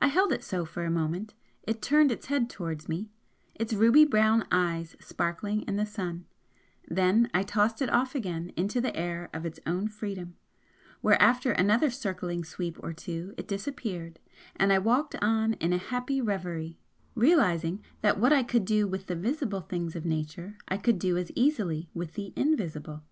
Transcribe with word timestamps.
I 0.00 0.06
held 0.06 0.30
it 0.32 0.44
so 0.44 0.64
for 0.64 0.84
a 0.84 0.88
moment 0.88 1.34
it 1.64 1.82
turned 1.82 2.12
its 2.12 2.26
head 2.26 2.48
towards 2.48 2.88
me, 2.88 3.08
its 3.56 3.72
ruby 3.74 4.04
brown 4.04 4.46
eyes 4.52 4.94
sparkling 5.00 5.62
in 5.62 5.74
the 5.74 5.84
sun 5.84 6.26
then 6.86 7.28
I 7.34 7.42
tossed 7.42 7.82
it 7.82 7.90
off 7.90 8.14
again 8.14 8.52
into 8.56 8.80
the 8.80 8.94
air 8.94 9.28
of 9.34 9.44
its 9.44 9.58
own 9.66 9.88
freedom, 9.88 10.36
where 11.00 11.20
after 11.20 11.50
another 11.50 11.90
circling 11.90 12.44
sweep 12.44 12.76
or 12.84 12.92
two 12.92 13.34
it 13.36 13.48
disappeared, 13.48 14.20
and 14.54 14.72
I 14.72 14.78
walked 14.78 15.16
on 15.20 15.54
in 15.54 15.72
a 15.72 15.78
happy 15.78 16.20
reverie, 16.20 16.78
realising 17.16 17.82
that 18.00 18.16
what 18.16 18.32
I 18.32 18.44
could 18.44 18.64
do 18.64 18.86
with 18.86 19.06
the 19.06 19.16
visible 19.16 19.62
things 19.62 19.96
of 19.96 20.04
Nature 20.06 20.56
I 20.68 20.76
could 20.76 21.00
do 21.00 21.16
as 21.16 21.32
easily 21.34 21.90
with 21.94 22.14
the 22.14 22.32
invisible. 22.36 23.02